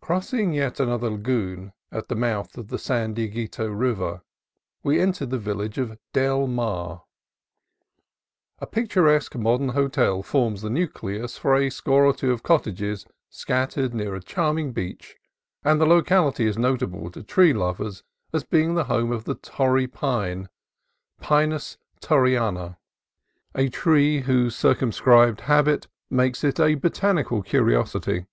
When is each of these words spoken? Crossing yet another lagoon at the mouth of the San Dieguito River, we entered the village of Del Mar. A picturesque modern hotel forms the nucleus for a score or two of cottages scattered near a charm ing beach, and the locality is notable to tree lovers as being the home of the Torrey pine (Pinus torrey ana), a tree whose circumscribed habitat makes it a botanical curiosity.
Crossing 0.00 0.52
yet 0.52 0.78
another 0.78 1.10
lagoon 1.10 1.72
at 1.90 2.06
the 2.06 2.14
mouth 2.14 2.56
of 2.56 2.68
the 2.68 2.78
San 2.78 3.14
Dieguito 3.14 3.66
River, 3.66 4.22
we 4.84 5.00
entered 5.00 5.30
the 5.30 5.40
village 5.40 5.76
of 5.76 5.98
Del 6.12 6.46
Mar. 6.46 7.02
A 8.60 8.66
picturesque 8.68 9.34
modern 9.34 9.70
hotel 9.70 10.22
forms 10.22 10.62
the 10.62 10.70
nucleus 10.70 11.36
for 11.36 11.56
a 11.56 11.68
score 11.68 12.04
or 12.04 12.14
two 12.14 12.30
of 12.30 12.44
cottages 12.44 13.04
scattered 13.28 13.92
near 13.92 14.14
a 14.14 14.22
charm 14.22 14.56
ing 14.56 14.70
beach, 14.70 15.16
and 15.64 15.80
the 15.80 15.84
locality 15.84 16.46
is 16.46 16.56
notable 16.56 17.10
to 17.10 17.20
tree 17.24 17.52
lovers 17.52 18.04
as 18.32 18.44
being 18.44 18.76
the 18.76 18.84
home 18.84 19.10
of 19.10 19.24
the 19.24 19.34
Torrey 19.34 19.88
pine 19.88 20.48
(Pinus 21.20 21.76
torrey 21.98 22.36
ana), 22.36 22.78
a 23.56 23.68
tree 23.68 24.20
whose 24.20 24.54
circumscribed 24.54 25.40
habitat 25.40 25.88
makes 26.08 26.44
it 26.44 26.60
a 26.60 26.76
botanical 26.76 27.42
curiosity. 27.42 28.26